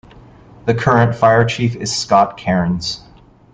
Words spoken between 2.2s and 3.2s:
Cairns.